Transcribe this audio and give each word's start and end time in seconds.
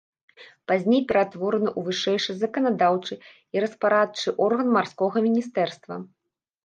Пазней 0.69 1.01
ператвораны 1.11 1.69
ў 1.71 1.91
вышэйшы 1.91 2.35
заканадаўчы 2.43 3.13
і 3.59 3.63
распарадчы 3.67 4.27
орган 4.47 4.67
марскога 4.79 5.17
міністэрства. 5.31 5.95